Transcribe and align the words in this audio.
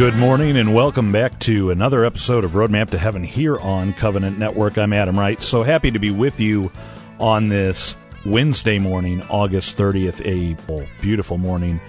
Good 0.00 0.16
morning 0.16 0.56
and 0.56 0.74
welcome 0.74 1.12
back 1.12 1.38
to 1.40 1.70
another 1.70 2.06
episode 2.06 2.42
of 2.42 2.52
Roadmap 2.52 2.88
to 2.88 2.98
Heaven 2.98 3.22
here 3.22 3.58
on 3.58 3.92
Covenant 3.92 4.38
Network. 4.38 4.78
I'm 4.78 4.94
Adam 4.94 5.18
Wright. 5.18 5.42
So 5.42 5.62
happy 5.62 5.90
to 5.90 5.98
be 5.98 6.10
with 6.10 6.40
you 6.40 6.72
on 7.18 7.50
this 7.50 7.96
Wednesday 8.24 8.78
morning, 8.78 9.20
August 9.28 9.76
30th, 9.76 10.24
a 10.24 10.56
beautiful 11.02 11.36
morning 11.36 11.82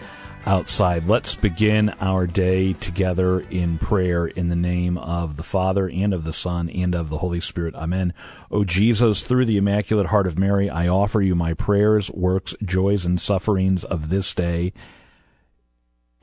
outside. 0.45 1.07
Let's 1.07 1.35
begin 1.35 1.95
our 2.01 2.27
day 2.27 2.73
together 2.73 3.45
in 3.49 3.77
prayer 3.77 4.27
in 4.27 4.49
the 4.49 4.57
name 4.57 4.97
of 4.97 5.37
the 5.37 5.43
Father 5.43 5.89
and 5.89 6.13
of 6.13 6.25
the 6.25 6.33
Son 6.33 6.67
and 6.67 6.93
of 6.93 7.09
the 7.09 7.19
Holy 7.19 7.39
Spirit. 7.39 7.75
Amen. 7.75 8.13
O 8.51 8.65
Jesus, 8.65 9.23
through 9.23 9.45
the 9.45 9.55
Immaculate 9.57 10.07
Heart 10.07 10.27
of 10.27 10.37
Mary, 10.37 10.69
I 10.69 10.89
offer 10.89 11.21
you 11.21 11.33
my 11.33 11.53
prayers, 11.53 12.11
works, 12.11 12.57
joys, 12.61 13.05
and 13.05 13.21
sufferings 13.21 13.85
of 13.85 14.09
this 14.09 14.35
day 14.35 14.73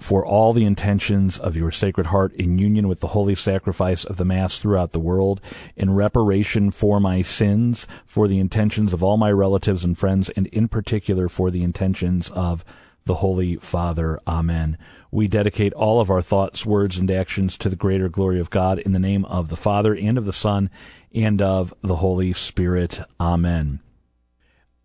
for 0.00 0.24
all 0.24 0.52
the 0.52 0.64
intentions 0.64 1.38
of 1.38 1.56
your 1.56 1.70
Sacred 1.70 2.08
Heart 2.08 2.32
in 2.34 2.58
union 2.58 2.86
with 2.86 3.00
the 3.00 3.08
holy 3.08 3.34
sacrifice 3.34 4.04
of 4.04 4.16
the 4.16 4.24
Mass 4.24 4.58
throughout 4.58 4.92
the 4.92 5.00
world, 5.00 5.40
in 5.76 5.94
reparation 5.94 6.70
for 6.70 7.00
my 7.00 7.22
sins, 7.22 7.86
for 8.06 8.28
the 8.28 8.38
intentions 8.38 8.92
of 8.92 9.02
all 9.02 9.16
my 9.16 9.32
relatives 9.32 9.84
and 9.84 9.98
friends, 9.98 10.28
and 10.30 10.46
in 10.48 10.68
particular 10.68 11.28
for 11.28 11.50
the 11.50 11.64
intentions 11.64 12.30
of 12.30 12.64
the 13.06 13.16
Holy 13.16 13.56
Father. 13.56 14.20
Amen. 14.28 14.78
We 15.10 15.26
dedicate 15.26 15.72
all 15.72 16.00
of 16.00 16.10
our 16.10 16.22
thoughts, 16.22 16.64
words, 16.64 16.98
and 16.98 17.10
actions 17.10 17.58
to 17.58 17.68
the 17.68 17.76
greater 17.76 18.08
glory 18.08 18.38
of 18.38 18.50
God 18.50 18.78
in 18.78 18.92
the 18.92 18.98
name 18.98 19.24
of 19.24 19.48
the 19.48 19.56
Father 19.56 19.96
and 19.96 20.16
of 20.16 20.26
the 20.26 20.32
Son 20.32 20.70
and 21.12 21.42
of 21.42 21.74
the 21.80 21.96
Holy 21.96 22.32
Spirit. 22.34 23.00
Amen. 23.18 23.80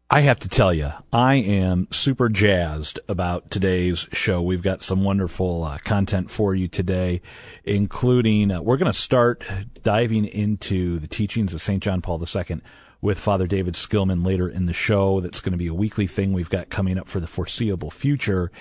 I 0.09 0.21
have 0.21 0.39
to 0.41 0.49
tell 0.49 0.73
you, 0.73 0.91
I 1.11 1.35
am 1.35 1.87
super 1.89 2.29
jazzed 2.29 2.99
about 3.07 3.49
today's 3.49 4.07
show. 4.11 4.41
We've 4.41 4.61
got 4.61 4.83
some 4.83 5.03
wonderful 5.03 5.63
uh, 5.63 5.79
content 5.79 6.29
for 6.29 6.53
you 6.53 6.67
today, 6.67 7.21
including 7.63 8.51
uh, 8.51 8.61
we're 8.61 8.77
going 8.77 8.91
to 8.91 8.97
start 8.97 9.43
diving 9.81 10.25
into 10.25 10.99
the 10.99 11.07
teachings 11.07 11.53
of 11.53 11.61
St. 11.61 11.81
John 11.81 12.01
Paul 12.01 12.23
II 12.23 12.61
with 13.01 13.17
Father 13.17 13.47
David 13.47 13.73
Skillman 13.73 14.25
later 14.25 14.47
in 14.47 14.67
the 14.67 14.73
show. 14.73 15.19
That's 15.19 15.39
going 15.39 15.53
to 15.53 15.57
be 15.57 15.67
a 15.67 15.73
weekly 15.73 16.05
thing 16.05 16.31
we've 16.31 16.49
got 16.49 16.69
coming 16.69 16.99
up 16.99 17.07
for 17.07 17.19
the 17.19 17.27
foreseeable 17.27 17.89
future. 17.89 18.51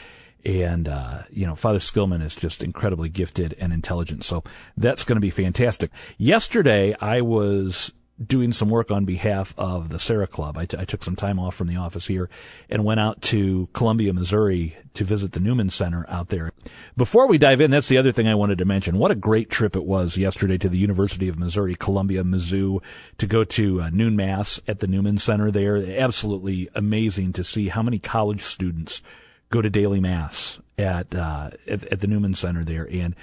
And, 0.45 0.89
uh, 0.89 1.25
you 1.31 1.47
know, 1.47 1.55
Father 1.55 1.81
Skillman 1.81 2.23
is 2.23 2.35
just 2.35 2.63
incredibly 2.63 3.09
gifted 3.09 3.55
and 3.59 3.73
intelligent. 3.73 4.25
So 4.25 4.43
that's 4.77 5.05
going 5.05 5.17
to 5.17 5.21
be 5.21 5.31
fantastic. 5.31 5.91
Yesterday, 6.17 6.97
I 7.01 7.21
was 7.21 7.93
doing 8.27 8.53
some 8.53 8.69
work 8.69 8.91
on 8.91 9.05
behalf 9.05 9.55
of 9.57 9.89
the 9.89 9.99
Serra 9.99 10.27
Club. 10.27 10.57
I, 10.57 10.67
t- 10.67 10.77
I 10.79 10.85
took 10.85 11.03
some 11.03 11.17
time 11.17 11.39
off 11.39 11.55
from 11.55 11.67
the 11.67 11.77
office 11.77 12.07
here 12.07 12.29
and 12.69 12.85
went 12.85 13.01
out 13.01 13.23
to 13.23 13.69
Columbia, 13.73 14.13
Missouri 14.13 14.77
to 14.95 15.05
visit 15.05 15.33
the 15.33 15.41
Newman 15.41 15.71
Center 15.71 16.05
out 16.09 16.29
there. 16.29 16.51
Before 16.97 17.27
we 17.27 17.39
dive 17.39 17.61
in, 17.61 17.71
that's 17.71 17.89
the 17.89 17.99
other 17.99 18.13
thing 18.13 18.29
I 18.29 18.35
wanted 18.35 18.59
to 18.59 18.65
mention. 18.65 18.99
What 18.99 19.11
a 19.11 19.17
great 19.17 19.51
trip 19.51 19.75
it 19.75 19.85
was 19.85 20.17
yesterday 20.17 20.59
to 20.59 20.69
the 20.69 20.79
University 20.79 21.29
of 21.29 21.39
Missouri, 21.39 21.75
Columbia, 21.75 22.23
Mizzou, 22.23 22.83
to 23.19 23.27
go 23.27 23.45
to 23.45 23.83
uh, 23.83 23.91
noon 23.91 24.17
mass 24.17 24.61
at 24.69 24.81
the 24.81 24.87
Newman 24.87 25.19
Center 25.19 25.51
there. 25.51 25.77
Absolutely 25.77 26.69
amazing 26.75 27.33
to 27.35 27.45
see 27.45 27.69
how 27.69 27.83
many 27.83 27.99
college 27.99 28.43
students 28.43 29.03
go 29.51 29.63
to 29.63 29.71
daily 29.71 30.01
mass 30.01 30.59
at, 30.79 31.15
uh, 31.15 31.51
at, 31.67 31.85
at 31.85 32.01
the 32.01 32.07
Newman 32.07 32.35
Center 32.35 32.65
there. 32.65 32.89
And 32.91 33.15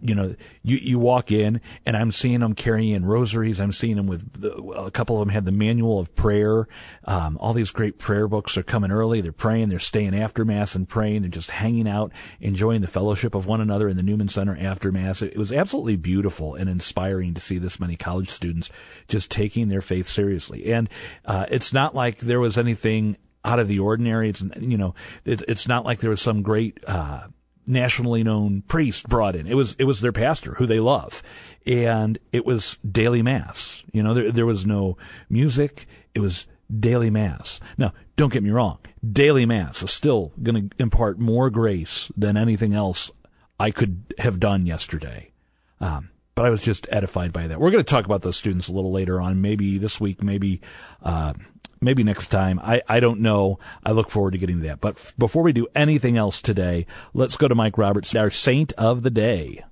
you 0.00 0.14
know, 0.14 0.34
you, 0.62 0.76
you 0.76 0.98
walk 0.98 1.30
in 1.30 1.60
and 1.84 1.96
I'm 1.96 2.12
seeing 2.12 2.40
them 2.40 2.54
carrying 2.54 3.04
rosaries. 3.04 3.60
I'm 3.60 3.72
seeing 3.72 3.96
them 3.96 4.06
with 4.06 4.40
the, 4.40 4.54
a 4.54 4.90
couple 4.90 5.16
of 5.16 5.26
them 5.26 5.34
had 5.34 5.44
the 5.44 5.52
manual 5.52 5.98
of 5.98 6.14
prayer. 6.14 6.68
Um, 7.04 7.36
all 7.38 7.52
these 7.52 7.70
great 7.70 7.98
prayer 7.98 8.28
books 8.28 8.56
are 8.56 8.62
coming 8.62 8.90
early. 8.90 9.20
They're 9.20 9.32
praying. 9.32 9.68
They're 9.68 9.78
staying 9.78 10.14
after 10.14 10.44
mass 10.44 10.74
and 10.74 10.88
praying. 10.88 11.22
They're 11.22 11.30
just 11.30 11.50
hanging 11.50 11.88
out, 11.88 12.12
enjoying 12.40 12.80
the 12.80 12.86
fellowship 12.88 13.34
of 13.34 13.46
one 13.46 13.60
another 13.60 13.88
in 13.88 13.96
the 13.96 14.02
Newman 14.02 14.28
Center 14.28 14.56
after 14.58 14.92
mass. 14.92 15.22
It, 15.22 15.32
it 15.32 15.38
was 15.38 15.52
absolutely 15.52 15.96
beautiful 15.96 16.54
and 16.54 16.70
inspiring 16.70 17.34
to 17.34 17.40
see 17.40 17.58
this 17.58 17.80
many 17.80 17.96
college 17.96 18.28
students 18.28 18.70
just 19.08 19.30
taking 19.30 19.68
their 19.68 19.82
faith 19.82 20.08
seriously. 20.08 20.72
And, 20.72 20.88
uh, 21.24 21.46
it's 21.50 21.72
not 21.72 21.94
like 21.94 22.18
there 22.18 22.40
was 22.40 22.56
anything 22.56 23.16
out 23.44 23.58
of 23.58 23.68
the 23.68 23.78
ordinary. 23.78 24.28
It's, 24.28 24.42
you 24.60 24.78
know, 24.78 24.94
it, 25.24 25.42
it's 25.48 25.66
not 25.66 25.84
like 25.84 26.00
there 26.00 26.10
was 26.10 26.20
some 26.20 26.42
great, 26.42 26.78
uh, 26.86 27.26
nationally 27.66 28.22
known 28.22 28.62
priest 28.62 29.08
brought 29.08 29.36
in. 29.36 29.46
It 29.46 29.54
was 29.54 29.74
it 29.78 29.84
was 29.84 30.00
their 30.00 30.12
pastor 30.12 30.54
who 30.54 30.66
they 30.66 30.80
love, 30.80 31.22
and 31.66 32.18
it 32.32 32.44
was 32.44 32.78
daily 32.88 33.22
mass. 33.22 33.82
You 33.92 34.02
know, 34.02 34.14
there 34.14 34.32
there 34.32 34.46
was 34.46 34.66
no 34.66 34.96
music. 35.28 35.86
It 36.14 36.20
was 36.20 36.46
daily 36.80 37.10
mass. 37.10 37.60
Now, 37.76 37.92
don't 38.16 38.32
get 38.32 38.42
me 38.42 38.50
wrong. 38.50 38.78
Daily 39.06 39.46
mass 39.46 39.82
is 39.82 39.90
still 39.90 40.32
going 40.42 40.70
to 40.70 40.82
impart 40.82 41.18
more 41.18 41.50
grace 41.50 42.10
than 42.16 42.36
anything 42.36 42.72
else 42.74 43.10
I 43.58 43.70
could 43.70 44.14
have 44.18 44.40
done 44.40 44.66
yesterday. 44.66 45.32
Um, 45.80 46.10
but 46.34 46.46
I 46.46 46.50
was 46.50 46.62
just 46.62 46.86
edified 46.90 47.32
by 47.32 47.46
that. 47.46 47.60
We're 47.60 47.70
going 47.70 47.84
to 47.84 47.90
talk 47.90 48.06
about 48.06 48.22
those 48.22 48.36
students 48.36 48.68
a 48.68 48.72
little 48.72 48.92
later 48.92 49.20
on, 49.20 49.40
maybe 49.40 49.76
this 49.76 50.00
week, 50.00 50.22
maybe 50.22 50.60
uh, 51.02 51.34
maybe 51.82 52.04
next 52.04 52.28
time. 52.28 52.60
I, 52.62 52.82
I 52.88 53.00
don't 53.00 53.20
know. 53.20 53.58
I 53.84 53.90
look 53.90 54.10
forward 54.10 54.30
to 54.32 54.38
getting 54.38 54.60
to 54.62 54.68
that. 54.68 54.80
But 54.80 54.96
f- 54.96 55.14
before 55.18 55.42
we 55.42 55.52
do 55.52 55.66
anything 55.74 56.16
else 56.16 56.40
today, 56.40 56.86
let's 57.12 57.36
go 57.36 57.48
to 57.48 57.54
Mike 57.54 57.76
Roberts, 57.76 58.14
our 58.14 58.30
saint 58.30 58.72
of 58.74 59.02
the 59.02 59.10
day. 59.10 59.64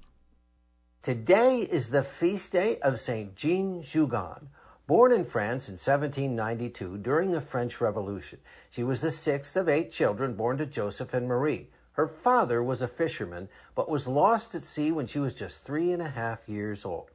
Today 1.03 1.61
is 1.61 1.91
the 1.91 2.03
feast 2.03 2.53
day 2.53 2.79
of 2.81 3.01
Saint 3.01 3.35
Jean 3.35 3.81
Jugan. 3.81 4.49
Born 4.87 5.13
in 5.13 5.25
France 5.25 5.69
in 5.69 5.75
1792 5.75 6.99
during 6.99 7.31
the 7.31 7.41
French 7.41 7.81
Revolution, 7.81 8.41
she 8.69 8.83
was 8.83 9.01
the 9.01 9.13
sixth 9.13 9.57
of 9.57 9.69
eight 9.69 9.93
children 9.93 10.35
born 10.35 10.59
to 10.59 10.67
Joseph 10.67 11.15
and 11.15 11.29
Marie. 11.29 11.69
Her 11.93 12.09
father 12.09 12.63
was 12.63 12.83
a 12.83 12.89
fisherman, 12.89 13.49
but 13.75 13.89
was 13.89 14.09
lost 14.09 14.55
at 14.55 14.65
sea 14.65 14.91
when 14.91 15.07
she 15.07 15.19
was 15.19 15.33
just 15.33 15.65
three 15.65 15.93
and 15.93 16.03
a 16.03 16.09
half 16.09 16.49
years 16.49 16.85
old. 16.85 17.11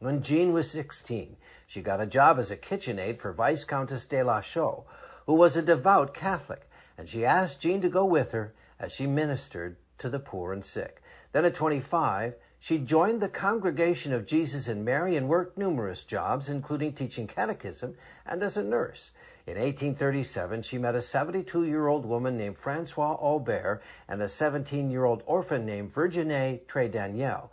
When 0.00 0.22
Jean 0.22 0.52
was 0.52 0.70
16, 0.70 1.36
she 1.66 1.82
got 1.82 2.00
a 2.00 2.06
job 2.06 2.38
as 2.38 2.52
a 2.52 2.56
kitchen-aide 2.56 3.20
for 3.20 3.32
Viscountess 3.32 4.06
de 4.06 4.22
la 4.22 4.40
Chaux, 4.40 4.84
who 5.26 5.34
was 5.34 5.56
a 5.56 5.62
devout 5.62 6.14
Catholic, 6.14 6.70
and 6.96 7.08
she 7.08 7.24
asked 7.24 7.60
Jean 7.60 7.80
to 7.80 7.88
go 7.88 8.04
with 8.04 8.30
her 8.30 8.54
as 8.78 8.92
she 8.92 9.08
ministered 9.08 9.76
to 9.98 10.08
the 10.08 10.20
poor 10.20 10.52
and 10.52 10.64
sick. 10.64 11.02
Then 11.32 11.44
at 11.44 11.56
25, 11.56 12.34
she 12.60 12.78
joined 12.78 13.20
the 13.20 13.28
Congregation 13.28 14.12
of 14.12 14.24
Jesus 14.24 14.68
and 14.68 14.84
Mary 14.84 15.16
and 15.16 15.28
worked 15.28 15.58
numerous 15.58 16.04
jobs, 16.04 16.48
including 16.48 16.92
teaching 16.92 17.26
catechism 17.26 17.96
and 18.24 18.40
as 18.42 18.56
a 18.56 18.62
nurse. 18.62 19.10
In 19.48 19.54
1837, 19.54 20.62
she 20.62 20.78
met 20.78 20.94
a 20.94 21.02
72 21.02 21.64
year 21.64 21.88
old 21.88 22.06
woman 22.06 22.36
named 22.36 22.58
Francois 22.58 23.16
Aubert 23.20 23.82
and 24.08 24.22
a 24.22 24.28
17 24.28 24.90
year 24.92 25.04
old 25.04 25.24
orphan 25.26 25.66
named 25.66 25.92
Virginie 25.92 26.60
Trédaniel. 26.68 27.48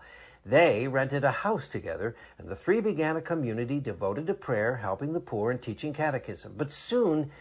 They 0.46 0.88
rented 0.88 1.24
a 1.24 1.32
house 1.32 1.68
together, 1.68 2.16
and 2.38 2.48
the 2.48 2.56
three 2.56 2.80
began 2.80 3.18
a 3.18 3.22
community 3.22 3.80
devoted 3.80 4.28
to 4.28 4.36
prayer, 4.36 4.76
helping 4.76 5.14
the 5.14 5.20
poor, 5.20 5.50
and 5.50 5.60
teaching 5.60 5.92
catechism. 5.92 6.54
But 6.56 6.72
soon, 6.72 7.32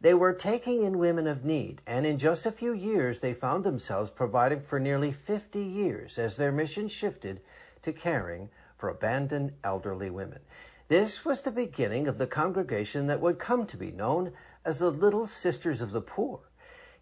they 0.00 0.14
were 0.14 0.32
taking 0.32 0.82
in 0.82 0.98
women 0.98 1.26
of 1.26 1.44
need, 1.44 1.82
and 1.88 2.06
in 2.06 2.18
just 2.18 2.46
a 2.46 2.52
few 2.52 2.72
years, 2.72 3.18
they 3.18 3.34
found 3.34 3.64
themselves 3.64 4.10
providing 4.10 4.60
for 4.60 4.78
nearly 4.78 5.10
50 5.10 5.58
years 5.58 6.18
as 6.18 6.36
their 6.36 6.52
mission 6.52 6.86
shifted 6.86 7.40
to 7.82 7.92
caring 7.92 8.48
for 8.76 8.88
abandoned 8.88 9.54
elderly 9.64 10.10
women. 10.10 10.40
This 10.86 11.24
was 11.24 11.40
the 11.40 11.50
beginning 11.50 12.06
of 12.06 12.18
the 12.18 12.26
congregation 12.26 13.06
that 13.06 13.20
would 13.20 13.38
come 13.38 13.66
to 13.66 13.76
be 13.76 13.90
known 13.90 14.32
as 14.64 14.78
the 14.78 14.90
Little 14.90 15.26
Sisters 15.26 15.80
of 15.80 15.90
the 15.90 16.00
Poor. 16.00 16.40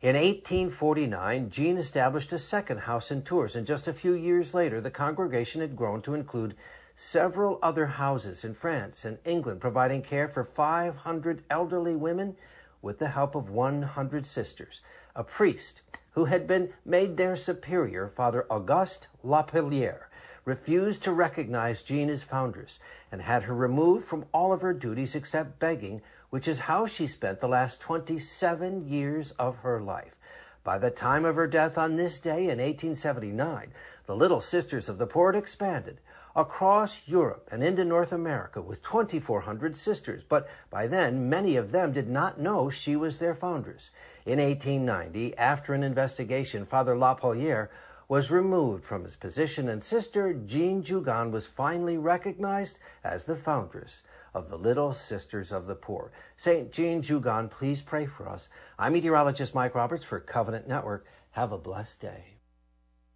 In 0.02 0.16
1849, 0.16 1.50
Jean 1.50 1.76
established 1.76 2.32
a 2.32 2.38
second 2.38 2.78
house 2.78 3.10
in 3.10 3.20
Tours, 3.20 3.54
and 3.54 3.66
just 3.66 3.86
a 3.86 3.92
few 3.92 4.14
years 4.14 4.54
later, 4.54 4.80
the 4.80 4.90
congregation 4.90 5.60
had 5.60 5.76
grown 5.76 6.00
to 6.00 6.14
include 6.14 6.54
several 6.94 7.58
other 7.62 7.84
houses 7.84 8.42
in 8.42 8.54
France 8.54 9.04
and 9.04 9.18
England, 9.26 9.60
providing 9.60 10.00
care 10.00 10.26
for 10.26 10.42
500 10.42 11.42
elderly 11.50 11.96
women 11.96 12.34
with 12.80 12.98
the 12.98 13.08
help 13.08 13.34
of 13.34 13.50
100 13.50 14.24
sisters. 14.24 14.80
A 15.14 15.22
priest 15.22 15.82
who 16.12 16.24
had 16.24 16.46
been 16.46 16.72
made 16.82 17.18
their 17.18 17.36
superior, 17.36 18.08
Father 18.08 18.46
Auguste 18.50 19.08
Lapelliere, 19.22 20.06
refused 20.44 21.02
to 21.02 21.12
recognize 21.12 21.82
Jean 21.82 22.08
as 22.08 22.22
foundress 22.22 22.78
and 23.10 23.22
had 23.22 23.44
her 23.44 23.54
removed 23.54 24.04
from 24.06 24.26
all 24.32 24.52
of 24.52 24.60
her 24.60 24.72
duties 24.72 25.14
except 25.14 25.58
begging, 25.58 26.02
which 26.30 26.48
is 26.48 26.60
how 26.60 26.86
she 26.86 27.06
spent 27.06 27.40
the 27.40 27.48
last 27.48 27.80
27 27.80 28.88
years 28.88 29.32
of 29.32 29.58
her 29.58 29.80
life. 29.80 30.16
By 30.62 30.78
the 30.78 30.90
time 30.90 31.24
of 31.24 31.36
her 31.36 31.46
death 31.46 31.78
on 31.78 31.96
this 31.96 32.18
day 32.20 32.42
in 32.42 32.58
1879, 32.58 33.72
the 34.06 34.16
Little 34.16 34.40
Sisters 34.40 34.88
of 34.88 34.98
the 34.98 35.06
Poor 35.06 35.32
expanded 35.32 36.00
across 36.36 37.08
Europe 37.08 37.48
and 37.50 37.62
into 37.62 37.84
North 37.84 38.12
America 38.12 38.62
with 38.62 38.82
2,400 38.82 39.76
sisters, 39.76 40.22
but 40.28 40.48
by 40.70 40.86
then 40.86 41.28
many 41.28 41.56
of 41.56 41.72
them 41.72 41.92
did 41.92 42.08
not 42.08 42.38
know 42.38 42.70
she 42.70 42.94
was 42.94 43.18
their 43.18 43.34
foundress. 43.34 43.90
In 44.24 44.38
1890, 44.38 45.36
after 45.36 45.74
an 45.74 45.82
investigation, 45.82 46.64
Father 46.64 46.94
Lapelliere 46.94 47.68
was 48.10 48.28
removed 48.28 48.84
from 48.84 49.04
his 49.04 49.14
position, 49.14 49.68
and 49.68 49.80
Sister 49.80 50.34
Jean 50.34 50.82
Jugan 50.82 51.30
was 51.30 51.46
finally 51.46 51.96
recognized 51.96 52.76
as 53.04 53.22
the 53.22 53.36
foundress 53.36 54.02
of 54.34 54.50
the 54.50 54.56
Little 54.56 54.92
Sisters 54.92 55.52
of 55.52 55.66
the 55.66 55.76
Poor. 55.76 56.10
St. 56.36 56.72
Jean 56.72 57.02
Jugan, 57.02 57.48
please 57.48 57.80
pray 57.80 58.06
for 58.06 58.28
us. 58.28 58.48
I'm 58.80 58.94
meteorologist 58.94 59.54
Mike 59.54 59.76
Roberts 59.76 60.02
for 60.02 60.18
Covenant 60.18 60.66
Network. 60.66 61.06
Have 61.30 61.52
a 61.52 61.58
blessed 61.58 62.00
day. 62.00 62.24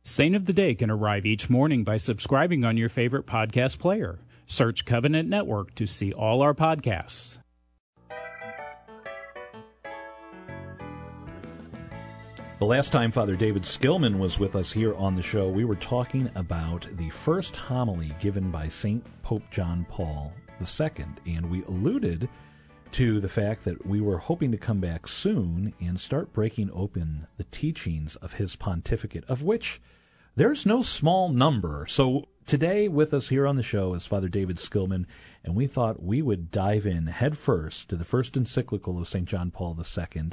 Saint 0.05 0.37
of 0.37 0.47
the 0.47 0.53
Day 0.53 0.77
can 0.77 0.93
arrive 0.93 1.27
each 1.27 1.51
morning 1.51 1.83
by 1.83 1.97
subscribing 1.97 2.65
on 2.65 2.77
your 2.77 2.89
favorite 2.89 3.27
podcast 3.27 3.81
player. 3.81 4.21
Search 4.47 4.85
Covenant 4.85 5.29
Network 5.29 5.75
to 5.75 5.89
see 5.89 6.13
all 6.13 6.41
our 6.41 6.55
podcasts. 6.55 7.39
The 12.61 12.67
last 12.67 12.93
time 12.93 13.11
Father 13.11 13.35
David 13.35 13.65
Skillman 13.65 14.17
was 14.17 14.39
with 14.39 14.55
us 14.55 14.71
here 14.71 14.95
on 14.95 15.17
the 15.17 15.23
show, 15.23 15.49
we 15.49 15.65
were 15.65 15.75
talking 15.75 16.31
about 16.37 16.87
the 16.93 17.11
first 17.11 17.57
homily 17.57 18.15
given 18.21 18.53
by 18.53 18.69
St. 18.69 19.05
Pope 19.23 19.43
John 19.51 19.85
Paul 19.91 20.33
II, 20.61 21.05
and 21.27 21.51
we 21.51 21.65
alluded 21.65 22.29
to 22.93 23.19
the 23.19 23.29
fact 23.29 23.65
that 23.65 23.85
we 23.85 24.01
were 24.01 24.19
hoping 24.19 24.53
to 24.53 24.57
come 24.57 24.79
back 24.79 25.09
soon 25.09 25.75
and 25.81 25.99
start 25.99 26.33
breaking 26.33 26.71
open 26.73 27.27
the 27.39 27.45
teachings 27.51 28.15
of 28.17 28.35
his 28.35 28.55
pontificate, 28.55 29.25
of 29.25 29.43
which 29.43 29.81
there's 30.37 30.65
no 30.65 30.81
small 30.81 31.31
number. 31.31 31.87
So 31.89 32.29
today 32.47 32.87
with 32.87 33.13
us 33.13 33.31
here 33.31 33.49
on 33.49 33.57
the 33.57 33.65
show 33.65 33.95
is 33.95 34.07
Father 34.07 34.29
David 34.29 34.59
Skillman, 34.59 35.07
and 35.43 35.57
we 35.57 35.67
thought 35.67 36.05
we 36.05 36.23
would 36.23 36.53
dive 36.53 36.87
in 36.87 37.09
headfirst 37.09 37.91
to 37.91 37.97
the 37.97 38.05
first 38.05 38.37
encyclical 38.37 38.97
of 38.97 39.09
St. 39.09 39.27
John 39.27 39.51
Paul 39.51 39.77
II, 39.77 40.31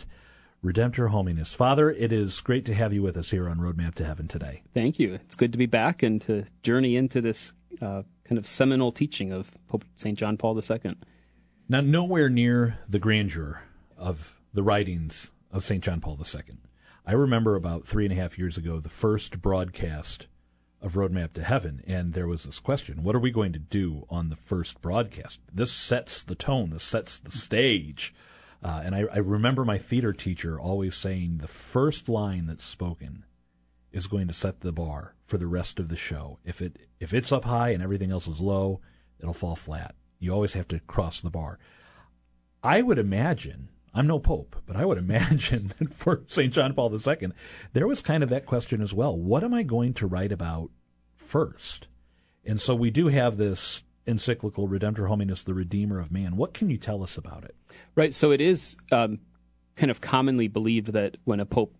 Redemptor 0.63 1.10
Hominis. 1.10 1.56
Father, 1.56 1.90
it 1.90 2.12
is 2.12 2.40
great 2.40 2.66
to 2.66 2.75
have 2.75 2.94
you 2.94 3.02
with 3.02 3.18
us 3.18 3.31
here 3.31 3.50
on 3.50 3.58
Roadmap 3.58 3.96
to 3.96 4.06
Heaven 4.06 4.28
today. 4.28 4.62
Thank 4.75 5.00
you. 5.00 5.16
It's 5.16 5.36
good 5.36 5.52
to 5.54 5.58
be 5.58 5.66
back 5.66 6.04
and 6.04 6.22
to 6.22 6.46
journey 6.62 6.96
into 6.96 7.19
this 7.19 7.52
uh, 7.81 8.04
kind 8.25 8.38
of 8.38 8.46
seminal 8.46 8.92
teaching 8.92 9.31
of 9.31 9.50
Pope 9.68 9.86
St. 9.96 10.18
John 10.18 10.38
Paul 10.38 10.56
II. 10.56 10.98
Now, 11.68 11.81
nowhere 11.81 12.30
near 12.30 12.78
the 12.88 13.00
grandeur 13.00 13.63
of 13.98 14.40
the 14.54 14.62
writings 14.62 15.31
of 15.52 15.66
St. 15.66 15.84
John 15.84 16.00
Paul 16.00 16.19
II. 16.19 16.58
I 17.07 17.14
remember 17.14 17.56
about 17.56 17.88
three 17.88 18.06
and 18.06 18.14
a 18.14 18.22
half 18.22 18.38
years 18.38 18.56
ago 18.56 18.80
the 18.80 18.88
first 18.88 19.42
broadcast 19.42 20.28
of 20.80 20.94
Roadmap 20.94 21.34
to 21.34 21.44
Heaven, 21.44 21.84
and 21.88 22.14
there 22.14 22.28
was 22.28 22.44
this 22.44 22.60
question 22.60 23.02
what 23.02 23.16
are 23.16 23.19
we 23.19 23.31
going 23.31 23.54
to 23.54 23.60
do 23.60 24.06
on 24.12 24.30
the 24.30 24.36
first 24.36 24.80
broadcast? 24.80 25.40
This 25.52 25.72
sets 25.72 26.22
the 26.22 26.36
tone, 26.36 26.69
this 26.69 26.84
sets 26.84 27.18
the 27.18 27.31
stage. 27.31 28.14
Uh, 28.63 28.81
and 28.84 28.96
I, 28.96 29.06
I 29.12 29.18
remember 29.18 29.66
my 29.66 29.78
theater 29.78 30.13
teacher 30.13 30.60
always 30.60 30.96
saying 30.96 31.38
the 31.38 31.48
first 31.48 32.08
line 32.08 32.46
that's 32.46 32.63
spoken 32.63 33.25
is 33.92 34.08
going 34.08 34.28
to 34.28 34.34
set 34.34 34.62
the 34.62 34.72
bar 34.72 35.16
for 35.25 35.38
the 35.38 35.48
rest 35.48 35.80
of 35.80 35.90
the 35.90 35.96
show. 35.96 36.40
If 36.46 36.62
it 36.62 36.78
if 37.00 37.13
it's 37.13 37.31
up 37.31 37.46
high 37.46 37.69
and 37.69 37.81
everything 37.81 38.12
else 38.12 38.28
is 38.28 38.40
low, 38.40 38.81
it'll 39.19 39.34
fall 39.34 39.56
flat. 39.56 39.96
You 40.19 40.34
always 40.34 40.54
have 40.54 40.68
to 40.69 40.80
cross 40.81 41.22
the 41.22 41.30
bar. 41.30 41.60
I 42.63 42.84
would 42.84 43.00
imagine, 43.00 43.69
I'm 43.94 44.06
no 44.06 44.19
pope, 44.19 44.56
but 44.68 44.75
I 44.75 44.86
would 44.86 45.00
imagine 45.00 45.74
that 45.80 45.94
for 45.94 46.24
St. 46.28 46.54
John 46.54 46.74
Paul 46.74 46.94
II, 46.94 47.30
there 47.74 47.88
was 47.88 48.02
kind 48.02 48.22
of 48.22 48.30
that 48.30 48.46
question 48.46 48.81
as 48.81 48.94
well. 48.94 49.18
What 49.18 49.44
am 49.44 49.54
I 49.54 49.64
going 49.64 49.94
to 49.96 50.07
write 50.07 50.31
about 50.31 50.69
first? 51.16 51.88
And 52.46 52.62
so 52.62 52.75
we 52.75 52.92
do 52.92 53.07
have 53.07 53.38
this 53.38 53.81
encyclical 54.06 54.68
Redemptor 54.68 55.09
Hominis, 55.09 55.44
the 55.44 55.53
Redeemer 55.53 56.00
of 56.00 56.12
Man. 56.12 56.36
What 56.36 56.53
can 56.53 56.69
you 56.69 56.77
tell 56.77 57.03
us 57.03 57.18
about 57.18 57.44
it? 57.44 57.56
Right. 57.95 58.13
So 58.13 58.31
it 58.31 58.42
is 58.42 58.77
um, 58.92 59.19
kind 59.75 59.92
of 59.92 60.01
commonly 60.01 60.48
believed 60.48 60.94
that 60.94 61.18
when 61.24 61.39
a 61.39 61.45
pope 61.45 61.75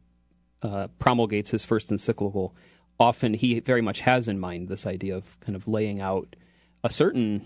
uh, 0.62 0.88
promulgates 1.00 1.52
his 1.52 1.66
first 1.66 1.92
encyclical, 1.92 2.56
often 3.00 3.34
he 3.34 3.60
very 3.60 3.82
much 3.82 4.02
has 4.02 4.28
in 4.28 4.40
mind 4.40 4.68
this 4.68 4.86
idea 4.86 5.16
of 5.16 5.40
kind 5.40 5.56
of 5.56 5.68
laying 5.68 6.00
out 6.00 6.36
a 6.84 6.90
certain 6.90 7.46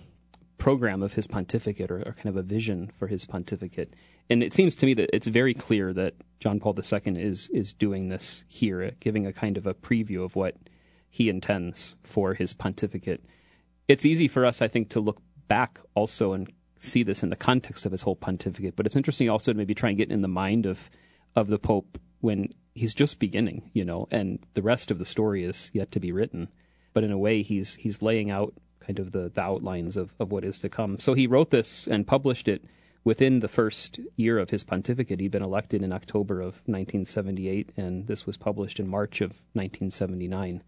program 0.58 1.04
of 1.04 1.14
his 1.14 1.28
pontificate 1.28 1.92
or, 1.92 2.00
or, 2.00 2.14
kind 2.14 2.28
of 2.28 2.38
a 2.38 2.42
vision 2.42 2.92
for 2.98 3.08
his 3.08 3.26
pontificate. 3.26 3.94
And 4.30 4.42
it 4.42 4.54
seems 4.54 4.76
to 4.78 4.86
me 4.86 4.94
that 4.96 5.10
it's 5.14 5.28
very 5.28 5.54
clear 5.54 5.94
that 5.94 6.14
John 6.40 6.60
Paul 6.60 6.76
II 6.78 7.22
is 7.22 7.50
is 7.50 7.74
doing 7.74 8.10
this 8.10 8.44
here, 8.48 8.92
giving 9.00 9.26
a 9.26 9.34
kind 9.34 9.58
of 9.58 9.68
a 9.68 9.74
preview 9.74 10.24
of 10.24 10.36
what 10.36 10.56
he 11.10 11.30
intends 11.30 11.96
for 12.04 12.34
his 12.34 12.54
pontificate. 12.54 13.24
It's 13.88 14.06
easy 14.06 14.28
for 14.28 14.46
us, 14.46 14.62
I 14.62 14.68
think, 14.68 14.90
to 14.90 15.00
look 15.00 15.22
back 15.48 15.80
also 15.94 16.34
and 16.34 16.52
see 16.80 17.04
this 17.04 17.24
in 17.24 17.30
the 17.30 17.36
context 17.36 17.86
of 17.86 17.92
his 17.92 18.02
whole 18.02 18.16
pontificate. 18.16 18.76
But 18.76 18.86
it's 18.86 18.96
interesting 18.96 19.30
also 19.30 19.52
to 19.52 19.58
maybe 19.58 19.74
try 19.74 19.90
and 19.90 19.98
get 19.98 20.12
in 20.12 20.22
the 20.22 20.28
mind 20.28 20.66
of 20.66 20.90
of 21.36 21.48
the 21.48 21.60
Pope 21.60 22.00
when 22.22 22.54
he's 22.74 22.94
just 22.94 23.20
beginning, 23.20 23.70
you 23.74 23.84
know, 23.84 24.08
and 24.10 24.40
the 24.54 24.62
rest 24.62 24.90
of 24.90 25.00
the 25.00 25.06
story 25.06 25.44
is 25.44 25.70
yet 25.74 25.92
to 25.92 26.00
be 26.00 26.12
written. 26.12 26.48
But 26.94 27.04
in 27.04 27.12
a 27.12 27.18
way, 27.18 27.42
he's 27.42 27.76
he's 27.76 28.02
laying 28.02 28.32
out 28.32 28.54
kind 28.80 29.00
of 29.00 29.12
the, 29.12 29.32
the 29.34 29.42
outlines 29.42 29.98
of, 29.98 30.14
of 30.20 30.32
what 30.32 30.44
is 30.44 30.60
to 30.60 30.70
come. 30.70 31.00
So 31.00 31.14
he 31.14 31.28
wrote 31.28 31.50
this 31.50 31.88
and 31.88 32.06
published 32.06 32.48
it 32.48 32.64
within 33.04 33.40
the 33.40 33.48
first 33.48 34.00
year 34.16 34.38
of 34.40 34.50
his 34.50 34.64
pontificate. 34.64 35.20
He'd 35.20 35.32
been 35.32 35.44
elected 35.44 35.82
in 35.82 35.92
October 35.92 36.40
of 36.40 36.62
1978, 36.66 37.72
and 37.78 38.08
this 38.08 38.26
was 38.26 38.38
published 38.38 38.80
in 38.80 38.88
March 38.88 39.22
of 39.22 39.42
1979. 39.54 40.64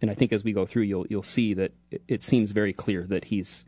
And 0.00 0.10
I 0.10 0.14
think 0.14 0.32
as 0.32 0.44
we 0.44 0.52
go 0.52 0.66
through, 0.66 0.82
you'll 0.82 1.06
you'll 1.08 1.22
see 1.22 1.54
that 1.54 1.72
it, 1.90 2.02
it 2.08 2.22
seems 2.22 2.50
very 2.50 2.72
clear 2.72 3.04
that 3.04 3.26
he's 3.26 3.64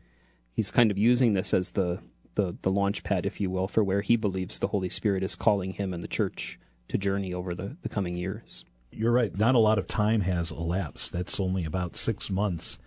he's 0.53 0.71
kind 0.71 0.91
of 0.91 0.97
using 0.97 1.33
this 1.33 1.53
as 1.53 1.71
the, 1.71 1.99
the 2.35 2.55
the 2.61 2.71
launch 2.71 3.03
pad, 3.03 3.25
if 3.25 3.41
you 3.41 3.49
will, 3.49 3.67
for 3.67 3.83
where 3.83 4.01
he 4.01 4.15
believes 4.15 4.59
the 4.59 4.67
Holy 4.67 4.89
Spirit 4.89 5.23
is 5.23 5.35
calling 5.35 5.73
him 5.73 5.93
and 5.93 6.03
the 6.03 6.07
church 6.07 6.59
to 6.89 6.97
journey 6.97 7.33
over 7.33 7.53
the, 7.53 7.77
the 7.81 7.89
coming 7.89 8.15
years. 8.15 8.63
You're 8.91 9.11
right. 9.11 9.35
Not 9.37 9.55
a 9.55 9.59
lot 9.59 9.77
of 9.77 9.87
time 9.87 10.21
has 10.21 10.51
elapsed. 10.51 11.11
That's 11.11 11.39
only 11.39 11.65
about 11.65 11.95
six 11.97 12.29
months 12.29 12.79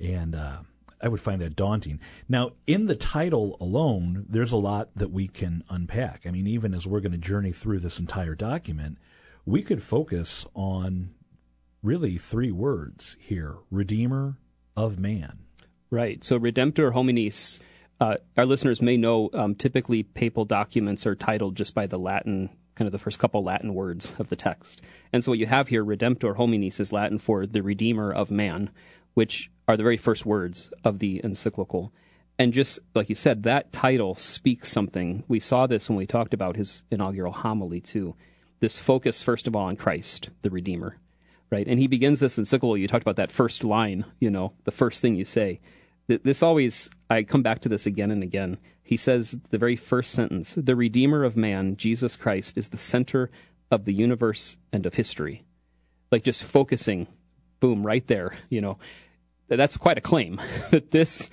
and 0.00 0.34
uh, 0.34 0.58
I 1.02 1.08
would 1.08 1.20
find 1.20 1.40
that 1.40 1.56
daunting. 1.56 2.00
Now, 2.28 2.52
in 2.66 2.86
the 2.86 2.96
title 2.96 3.56
alone, 3.60 4.26
there's 4.28 4.52
a 4.52 4.56
lot 4.56 4.90
that 4.96 5.10
we 5.10 5.28
can 5.28 5.62
unpack. 5.68 6.22
I 6.26 6.30
mean, 6.30 6.46
even 6.46 6.74
as 6.74 6.86
we're 6.86 7.00
going 7.00 7.12
to 7.12 7.18
journey 7.18 7.52
through 7.52 7.80
this 7.80 7.98
entire 7.98 8.34
document, 8.34 8.98
we 9.44 9.62
could 9.62 9.82
focus 9.82 10.46
on 10.54 11.14
really 11.82 12.18
three 12.18 12.50
words 12.50 13.16
here 13.18 13.56
Redeemer 13.70 14.38
of 14.76 14.98
man. 14.98 15.40
Right. 15.90 16.22
So, 16.22 16.38
Redemptor 16.38 16.92
hominis. 16.92 17.60
Uh, 18.00 18.16
our 18.36 18.46
listeners 18.46 18.80
may 18.80 18.96
know 18.96 19.28
um, 19.34 19.56
typically 19.56 20.04
papal 20.04 20.44
documents 20.44 21.04
are 21.04 21.16
titled 21.16 21.56
just 21.56 21.74
by 21.74 21.86
the 21.86 21.98
Latin, 21.98 22.48
kind 22.76 22.86
of 22.86 22.92
the 22.92 22.98
first 22.98 23.18
couple 23.18 23.42
Latin 23.42 23.74
words 23.74 24.12
of 24.20 24.28
the 24.28 24.36
text. 24.36 24.80
And 25.12 25.24
so, 25.24 25.32
what 25.32 25.38
you 25.38 25.46
have 25.46 25.68
here, 25.68 25.84
Redemptor 25.84 26.36
hominis, 26.36 26.78
is 26.78 26.92
Latin 26.92 27.18
for 27.18 27.46
the 27.46 27.62
Redeemer 27.62 28.12
of 28.12 28.30
man, 28.30 28.70
which 29.14 29.50
are 29.66 29.76
the 29.76 29.82
very 29.82 29.96
first 29.96 30.24
words 30.26 30.72
of 30.84 30.98
the 30.98 31.20
encyclical. 31.24 31.92
And 32.38 32.52
just 32.52 32.78
like 32.94 33.08
you 33.08 33.16
said, 33.16 33.42
that 33.42 33.72
title 33.72 34.14
speaks 34.14 34.70
something. 34.70 35.24
We 35.26 35.40
saw 35.40 35.66
this 35.66 35.88
when 35.88 35.98
we 35.98 36.06
talked 36.06 36.32
about 36.32 36.54
his 36.54 36.84
inaugural 36.90 37.32
homily, 37.32 37.80
too. 37.80 38.14
This 38.60 38.76
focus, 38.76 39.22
first 39.22 39.48
of 39.48 39.56
all, 39.56 39.64
on 39.64 39.76
Christ, 39.76 40.30
the 40.42 40.50
Redeemer, 40.50 40.98
right? 41.50 41.66
And 41.66 41.78
he 41.78 41.86
begins 41.86 42.20
this 42.20 42.38
encyclical. 42.38 42.76
You 42.76 42.88
talked 42.88 43.04
about 43.04 43.16
that 43.16 43.30
first 43.30 43.64
line, 43.64 44.04
you 44.20 44.30
know, 44.30 44.52
the 44.64 44.70
first 44.70 45.00
thing 45.00 45.14
you 45.14 45.24
say. 45.24 45.60
This 46.06 46.42
always, 46.42 46.88
I 47.10 47.22
come 47.22 47.42
back 47.42 47.60
to 47.60 47.68
this 47.68 47.84
again 47.84 48.10
and 48.10 48.22
again. 48.22 48.58
He 48.82 48.96
says 48.96 49.36
the 49.50 49.58
very 49.58 49.76
first 49.76 50.12
sentence 50.12 50.54
the 50.56 50.76
Redeemer 50.76 51.22
of 51.22 51.36
man, 51.36 51.76
Jesus 51.76 52.16
Christ, 52.16 52.56
is 52.56 52.70
the 52.70 52.78
center 52.78 53.30
of 53.70 53.84
the 53.84 53.92
universe 53.92 54.56
and 54.72 54.86
of 54.86 54.94
history. 54.94 55.44
Like 56.10 56.22
just 56.22 56.42
focusing, 56.42 57.06
boom, 57.60 57.86
right 57.86 58.06
there, 58.06 58.38
you 58.48 58.62
know 58.62 58.78
that's 59.56 59.76
quite 59.76 59.98
a 59.98 60.02
claim 60.02 60.40
that 60.70 60.90
this 60.90 61.30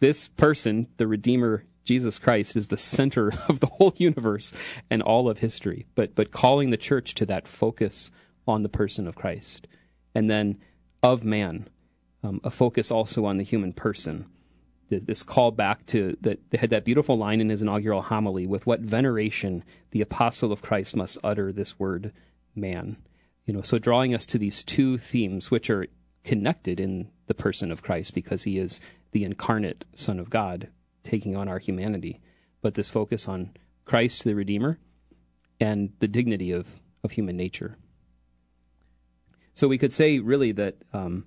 this 0.00 0.28
person, 0.28 0.88
the 0.96 1.06
Redeemer 1.06 1.64
Jesus 1.84 2.18
Christ, 2.18 2.56
is 2.56 2.68
the 2.68 2.76
center 2.76 3.32
of 3.48 3.60
the 3.60 3.66
whole 3.66 3.94
universe 3.96 4.52
and 4.90 5.02
all 5.02 5.28
of 5.28 5.38
history. 5.38 5.86
But 5.94 6.14
but 6.14 6.30
calling 6.30 6.70
the 6.70 6.76
church 6.76 7.14
to 7.14 7.26
that 7.26 7.46
focus 7.46 8.10
on 8.46 8.62
the 8.62 8.68
person 8.68 9.06
of 9.06 9.14
Christ, 9.14 9.66
and 10.14 10.30
then 10.30 10.58
of 11.02 11.24
man, 11.24 11.68
um, 12.22 12.40
a 12.42 12.50
focus 12.50 12.90
also 12.90 13.24
on 13.24 13.36
the 13.36 13.44
human 13.44 13.72
person. 13.72 14.26
This 14.90 15.22
call 15.22 15.50
back 15.50 15.86
to 15.86 16.16
that 16.20 16.38
they 16.50 16.58
had 16.58 16.70
that 16.70 16.84
beautiful 16.84 17.18
line 17.18 17.40
in 17.40 17.48
his 17.48 17.62
inaugural 17.62 18.02
homily 18.02 18.46
with 18.46 18.66
what 18.66 18.80
veneration 18.80 19.64
the 19.90 20.00
apostle 20.00 20.52
of 20.52 20.62
Christ 20.62 20.94
must 20.94 21.18
utter 21.24 21.52
this 21.52 21.78
word 21.78 22.12
man. 22.54 22.96
You 23.46 23.54
know, 23.54 23.62
so 23.62 23.78
drawing 23.78 24.14
us 24.14 24.24
to 24.26 24.38
these 24.38 24.62
two 24.62 24.96
themes, 24.98 25.50
which 25.50 25.68
are 25.68 25.86
connected 26.22 26.80
in 26.80 27.10
the 27.26 27.34
person 27.34 27.70
of 27.70 27.82
Christ 27.82 28.14
because 28.14 28.44
he 28.44 28.58
is 28.58 28.80
the 29.12 29.24
incarnate 29.24 29.84
Son 29.94 30.18
of 30.18 30.30
God 30.30 30.68
taking 31.02 31.36
on 31.36 31.48
our 31.48 31.58
humanity. 31.58 32.20
But 32.62 32.74
this 32.74 32.90
focus 32.90 33.28
on 33.28 33.50
Christ 33.84 34.24
the 34.24 34.34
Redeemer 34.34 34.78
and 35.60 35.92
the 35.98 36.08
dignity 36.08 36.50
of, 36.50 36.66
of 37.02 37.12
human 37.12 37.36
nature. 37.36 37.76
So 39.54 39.68
we 39.68 39.78
could 39.78 39.92
say 39.92 40.18
really 40.18 40.52
that 40.52 40.76
um, 40.92 41.24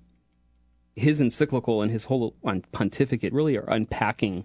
his 0.94 1.20
encyclical 1.20 1.82
and 1.82 1.90
his 1.90 2.04
whole 2.04 2.34
pontificate 2.72 3.32
really 3.32 3.56
are 3.56 3.68
unpacking 3.68 4.44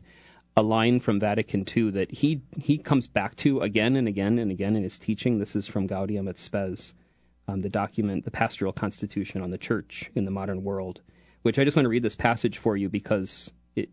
a 0.55 0.61
line 0.61 0.99
from 0.99 1.19
Vatican 1.19 1.65
II 1.75 1.89
that 1.91 2.11
he 2.11 2.41
he 2.57 2.77
comes 2.77 3.07
back 3.07 3.35
to 3.37 3.59
again 3.61 3.95
and 3.95 4.07
again 4.07 4.37
and 4.37 4.51
again 4.51 4.75
in 4.75 4.83
his 4.83 4.97
teaching. 4.97 5.39
This 5.39 5.55
is 5.55 5.67
from 5.67 5.87
Gaudium 5.87 6.27
et 6.27 6.37
Spes, 6.37 6.93
um, 7.47 7.61
the 7.61 7.69
document, 7.69 8.23
the 8.23 8.31
pastoral 8.31 8.71
constitution 8.71 9.41
on 9.41 9.49
the 9.49 9.57
church 9.57 10.11
in 10.13 10.25
the 10.25 10.31
modern 10.31 10.63
world 10.63 11.01
which 11.43 11.59
I 11.59 11.63
just 11.63 11.77
want 11.77 11.85
to 11.85 11.89
read 11.89 12.03
this 12.03 12.15
passage 12.15 12.57
for 12.57 12.75
you 12.75 12.89
because 12.89 13.51
it, 13.75 13.89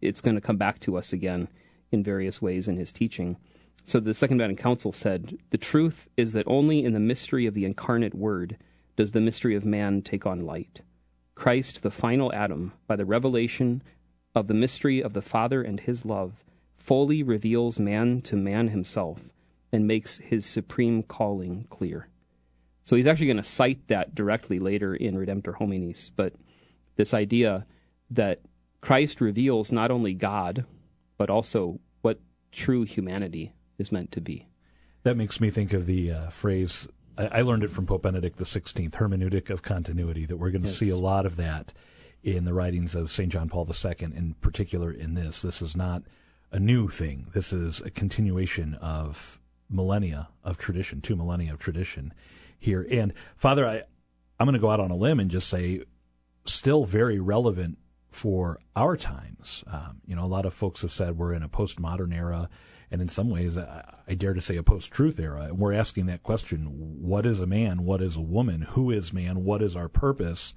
it's 0.00 0.22
going 0.22 0.36
to 0.36 0.40
come 0.40 0.56
back 0.56 0.80
to 0.80 0.96
us 0.96 1.12
again 1.12 1.48
in 1.90 2.02
various 2.02 2.40
ways 2.40 2.66
in 2.66 2.76
his 2.76 2.92
teaching. 2.92 3.36
So 3.84 4.00
the 4.00 4.14
Second 4.14 4.38
Vatican 4.38 4.62
Council 4.62 4.92
said, 4.92 5.36
The 5.50 5.58
truth 5.58 6.08
is 6.16 6.32
that 6.32 6.46
only 6.46 6.84
in 6.84 6.94
the 6.94 7.00
mystery 7.00 7.44
of 7.44 7.54
the 7.54 7.64
incarnate 7.64 8.14
Word 8.14 8.56
does 8.96 9.12
the 9.12 9.20
mystery 9.20 9.54
of 9.54 9.64
man 9.64 10.02
take 10.02 10.26
on 10.26 10.44
light. 10.44 10.82
Christ, 11.34 11.82
the 11.82 11.90
final 11.90 12.32
Adam, 12.32 12.72
by 12.86 12.96
the 12.96 13.04
revelation 13.04 13.82
of 14.34 14.46
the 14.46 14.54
mystery 14.54 15.02
of 15.02 15.12
the 15.12 15.22
Father 15.22 15.62
and 15.62 15.80
his 15.80 16.04
love, 16.04 16.44
fully 16.76 17.22
reveals 17.22 17.78
man 17.78 18.20
to 18.22 18.36
man 18.36 18.68
himself 18.68 19.30
and 19.72 19.86
makes 19.86 20.18
his 20.18 20.44
supreme 20.44 21.02
calling 21.02 21.66
clear. 21.70 22.08
So 22.84 22.96
he's 22.96 23.06
actually 23.06 23.26
going 23.26 23.36
to 23.38 23.42
cite 23.42 23.86
that 23.88 24.14
directly 24.14 24.58
later 24.58 24.94
in 24.94 25.16
Redemptor 25.16 25.58
Hominis, 25.58 26.10
but 26.14 26.34
this 26.96 27.14
idea 27.14 27.66
that 28.10 28.40
Christ 28.80 29.20
reveals 29.20 29.72
not 29.72 29.90
only 29.90 30.12
God, 30.12 30.64
but 31.16 31.30
also 31.30 31.80
what 32.02 32.18
true 32.50 32.82
humanity 32.82 33.52
is 33.78 33.92
meant 33.92 34.12
to 34.12 34.20
be. 34.20 34.48
That 35.04 35.16
makes 35.16 35.40
me 35.40 35.50
think 35.50 35.72
of 35.72 35.86
the 35.86 36.12
uh, 36.12 36.30
phrase, 36.30 36.88
I, 37.18 37.38
I, 37.38 37.42
learned 37.42 37.64
it 37.64 37.70
from 37.70 37.86
Pope 37.86 38.02
Benedict 38.02 38.38
XVI, 38.38 38.90
hermeneutic 38.90 39.50
of 39.50 39.62
continuity, 39.62 40.26
that 40.26 40.36
we're 40.36 40.50
going 40.50 40.62
to 40.62 40.68
yes. 40.68 40.78
see 40.78 40.88
a 40.90 40.96
lot 40.96 41.26
of 41.26 41.36
that 41.36 41.72
in 42.22 42.44
the 42.44 42.54
writings 42.54 42.94
of 42.94 43.10
St. 43.10 43.30
John 43.30 43.48
Paul 43.48 43.68
II, 43.68 43.94
in 44.00 44.34
particular 44.40 44.90
in 44.90 45.14
this. 45.14 45.42
This 45.42 45.60
is 45.60 45.76
not 45.76 46.02
a 46.50 46.60
new 46.60 46.88
thing, 46.88 47.28
this 47.32 47.52
is 47.52 47.80
a 47.80 47.90
continuation 47.90 48.74
of 48.74 49.40
millennia 49.70 50.28
of 50.44 50.58
tradition, 50.58 51.00
two 51.00 51.16
millennia 51.16 51.52
of 51.54 51.58
tradition 51.58 52.12
here. 52.58 52.86
And 52.90 53.14
Father, 53.36 53.66
I, 53.66 53.82
I'm 54.38 54.46
going 54.46 54.54
to 54.54 54.60
go 54.60 54.70
out 54.70 54.80
on 54.80 54.90
a 54.90 54.96
limb 54.96 55.18
and 55.18 55.30
just 55.30 55.48
say, 55.48 55.82
still 56.44 56.84
very 56.84 57.18
relevant 57.18 57.78
for 58.10 58.60
our 58.76 58.96
times. 58.96 59.64
Um, 59.66 60.02
you 60.06 60.14
know, 60.14 60.24
a 60.24 60.26
lot 60.26 60.44
of 60.44 60.52
folks 60.52 60.82
have 60.82 60.92
said 60.92 61.16
we're 61.16 61.32
in 61.32 61.42
a 61.42 61.48
postmodern 61.48 62.14
era, 62.14 62.48
and 62.92 63.00
in 63.00 63.08
some 63.08 63.30
ways, 63.30 63.56
I, 63.56 63.82
I 64.06 64.14
dare 64.14 64.34
to 64.34 64.42
say 64.42 64.56
a 64.56 64.62
post-truth 64.62 65.18
era. 65.18 65.44
And 65.44 65.58
we're 65.58 65.72
asking 65.72 66.06
that 66.06 66.22
question: 66.22 66.66
What 67.00 67.24
is 67.24 67.40
a 67.40 67.46
man? 67.46 67.84
What 67.84 68.02
is 68.02 68.16
a 68.16 68.20
woman? 68.20 68.62
Who 68.62 68.90
is 68.90 69.14
man? 69.14 69.42
What 69.44 69.62
is 69.62 69.74
our 69.74 69.88
purpose? 69.88 70.52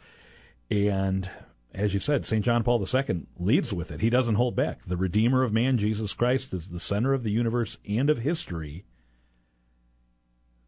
And 0.69 1.29
as 1.73 1.93
you 1.93 1.99
said, 1.99 2.25
St. 2.25 2.43
John 2.43 2.63
Paul 2.63 2.85
II 2.85 3.27
leads 3.39 3.73
with 3.73 3.89
it. 3.89 4.01
He 4.01 4.09
doesn't 4.09 4.35
hold 4.35 4.55
back. 4.55 4.83
The 4.85 4.97
Redeemer 4.97 5.43
of 5.43 5.53
man, 5.53 5.77
Jesus 5.77 6.13
Christ, 6.13 6.53
is 6.53 6.67
the 6.67 6.79
center 6.79 7.13
of 7.13 7.23
the 7.23 7.31
universe 7.31 7.77
and 7.87 8.09
of 8.09 8.19
history. 8.19 8.83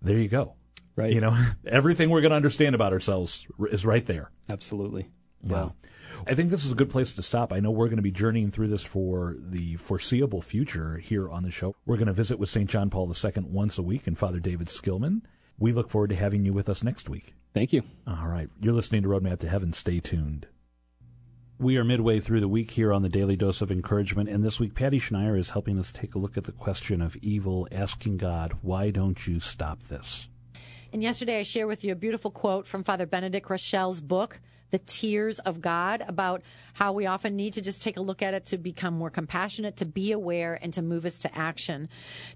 There 0.01 0.17
you 0.17 0.29
go. 0.29 0.55
Right. 0.95 1.11
You 1.11 1.21
know, 1.21 1.37
everything 1.65 2.09
we're 2.09 2.21
going 2.21 2.31
to 2.31 2.37
understand 2.37 2.75
about 2.75 2.93
ourselves 2.93 3.45
is 3.71 3.85
right 3.85 4.05
there. 4.05 4.31
Absolutely. 4.49 5.09
Wow. 5.43 5.73
I 6.25 6.33
think 6.33 6.49
this 6.49 6.65
is 6.65 6.71
a 6.71 6.75
good 6.75 6.89
place 6.89 7.13
to 7.13 7.21
stop. 7.21 7.53
I 7.53 7.59
know 7.59 7.71
we're 7.71 7.87
going 7.87 7.97
to 7.97 8.03
be 8.03 8.11
journeying 8.11 8.51
through 8.51 8.67
this 8.67 8.83
for 8.83 9.35
the 9.37 9.75
foreseeable 9.75 10.41
future 10.41 10.97
here 10.97 11.29
on 11.29 11.43
the 11.43 11.51
show. 11.51 11.75
We're 11.85 11.97
going 11.97 12.07
to 12.07 12.13
visit 12.13 12.39
with 12.39 12.49
St. 12.49 12.69
John 12.69 12.89
Paul 12.89 13.13
II 13.13 13.43
once 13.43 13.77
a 13.77 13.83
week 13.83 14.07
and 14.07 14.17
Father 14.17 14.39
David 14.39 14.67
Skillman. 14.67 15.21
We 15.59 15.71
look 15.71 15.89
forward 15.89 16.09
to 16.09 16.15
having 16.15 16.45
you 16.45 16.53
with 16.53 16.69
us 16.69 16.83
next 16.83 17.09
week. 17.09 17.33
Thank 17.53 17.73
you. 17.73 17.83
All 18.05 18.27
right. 18.27 18.49
You're 18.61 18.73
listening 18.73 19.03
to 19.03 19.09
Roadmap 19.09 19.39
to 19.39 19.49
Heaven. 19.49 19.73
Stay 19.73 19.99
tuned. 19.99 20.47
We 21.59 21.77
are 21.77 21.83
midway 21.83 22.19
through 22.19 22.41
the 22.41 22.47
week 22.47 22.69
here 22.69 22.93
on 22.93 23.01
the 23.01 23.09
Daily 23.09 23.35
Dose 23.35 23.63
of 23.63 23.71
Encouragement, 23.71 24.29
and 24.29 24.43
this 24.43 24.59
week 24.59 24.75
Patty 24.75 24.99
Schneier 24.99 25.39
is 25.39 25.49
helping 25.49 25.79
us 25.79 25.91
take 25.91 26.13
a 26.13 26.19
look 26.19 26.37
at 26.37 26.43
the 26.43 26.51
question 26.51 27.01
of 27.01 27.15
evil, 27.15 27.67
asking 27.71 28.17
God, 28.17 28.53
why 28.61 28.91
don't 28.91 29.25
you 29.25 29.39
stop 29.39 29.81
this? 29.83 30.27
And 30.93 31.01
yesterday 31.01 31.39
I 31.39 31.43
shared 31.43 31.67
with 31.67 31.83
you 31.83 31.91
a 31.91 31.95
beautiful 31.95 32.29
quote 32.29 32.67
from 32.67 32.83
Father 32.83 33.07
Benedict 33.07 33.47
Groeschel's 33.47 34.01
book, 34.01 34.39
The 34.71 34.79
Tears 34.79 35.39
of 35.39 35.61
God, 35.61 36.03
about 36.07 36.41
how 36.73 36.91
we 36.91 37.05
often 37.05 37.35
need 37.35 37.53
to 37.53 37.61
just 37.61 37.81
take 37.81 37.97
a 37.97 38.01
look 38.01 38.21
at 38.21 38.33
it 38.33 38.45
to 38.47 38.57
become 38.57 38.93
more 38.93 39.09
compassionate, 39.09 39.77
to 39.77 39.85
be 39.85 40.11
aware, 40.11 40.59
and 40.61 40.73
to 40.73 40.81
move 40.81 41.05
us 41.05 41.19
to 41.19 41.37
action. 41.37 41.89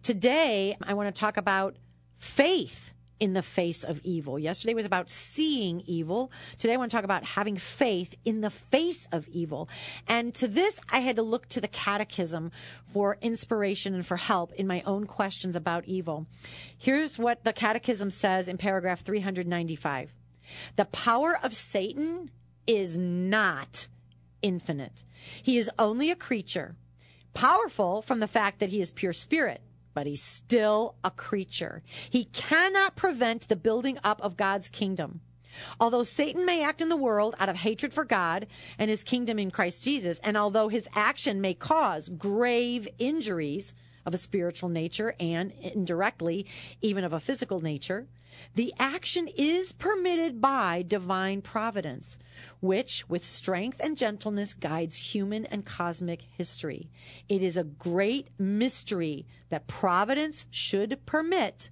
Today, 0.04 0.78
I 0.82 0.94
want 0.94 1.14
to 1.14 1.20
talk 1.20 1.38
about 1.38 1.76
faith 2.18 2.92
in 3.22 3.34
the 3.34 3.44
face 3.44 3.84
of 3.84 4.02
evil. 4.04 4.40
Yesterday 4.40 4.74
was 4.74 4.84
about 4.84 5.12
seeing 5.12 5.82
evil. 5.86 6.32
Today 6.58 6.74
I 6.74 6.78
want 6.78 6.90
to 6.90 6.98
talk 6.98 7.04
about 7.04 7.24
having 7.24 7.56
faith 7.56 8.16
in 8.26 8.42
the 8.42 8.50
face 8.50 9.08
of 9.12 9.28
evil. 9.28 9.70
And 10.08 10.34
to 10.34 10.48
this, 10.48 10.80
I 10.90 11.02
had 11.02 11.16
to 11.18 11.22
look 11.22 11.48
to 11.50 11.62
the 11.62 11.68
catechism 11.68 12.52
for 12.92 13.20
inspiration 13.22 13.94
and 13.94 14.06
for 14.06 14.18
help 14.18 14.52
in 14.54 14.66
my 14.66 14.82
own 14.88 15.06
questions 15.06 15.56
about 15.56 15.86
evil. 15.86 16.26
Here's 16.76 17.20
what 17.20 17.44
the 17.44 17.54
catechism 17.54 18.10
says 18.10 18.48
in 18.48 18.58
paragraph 18.58 19.02
395. 19.02 20.12
The 20.76 20.86
power 20.86 21.38
of 21.42 21.56
Satan 21.56 22.32
is 22.68 22.98
not 22.98 23.88
infinite. 24.42 25.04
He 25.42 25.58
is 25.58 25.70
only 25.78 26.10
a 26.12 26.16
creature, 26.16 26.76
powerful 27.34 28.02
from 28.02 28.20
the 28.20 28.28
fact 28.28 28.60
that 28.60 28.70
he 28.70 28.82
is 28.82 28.92
pure 28.92 29.14
spirit 29.14 29.62
but 29.94 30.08
he's 30.08 30.24
still 30.24 30.96
a 31.04 31.12
creature. 31.12 31.84
He 32.10 32.26
cannot 32.26 32.96
prevent 32.96 33.48
the 33.48 33.56
building 33.56 34.00
up 34.04 34.22
of 34.22 34.38
God's 34.38 34.70
kingdom. 34.70 35.22
Although 35.80 36.04
Satan 36.04 36.46
may 36.46 36.64
act 36.64 36.82
in 36.82 36.90
the 36.90 36.96
world 36.96 37.36
out 37.38 37.50
of 37.50 37.58
hatred 37.58 37.94
for 37.94 38.06
God 38.06 38.48
and 38.78 38.90
his 38.90 39.04
kingdom 39.04 39.38
in 39.38 39.52
Christ 39.52 39.84
Jesus, 39.84 40.20
and 40.24 40.38
although 40.38 40.70
his 40.70 40.88
action 40.96 41.42
may 41.42 41.54
cause 41.54 42.08
grave 42.08 42.88
injuries 42.98 43.74
of 44.06 44.14
a 44.14 44.18
spiritual 44.18 44.70
nature 44.70 45.16
and 45.20 45.52
indirectly 45.52 46.46
even 46.82 47.04
of 47.04 47.14
a 47.14 47.20
physical 47.20 47.62
nature, 47.62 48.08
the 48.56 48.74
action 48.80 49.28
is 49.36 49.72
permitted 49.72 50.42
by 50.42 50.84
divine 50.88 51.42
providence, 51.42 52.18
which, 52.60 53.10
with 53.10 53.26
strength 53.26 53.80
and 53.84 53.98
gentleness, 53.98 54.54
guides 54.54 55.14
human 55.14 55.46
and 55.46 55.66
cosmic 55.66 56.22
history. 56.22 56.90
It 57.28 57.44
is 57.44 57.58
a 57.58 57.64
great 57.64 58.30
mystery 58.40 59.26
that 59.50 59.68
providence 59.68 60.46
should 60.50 61.06
permit 61.06 61.70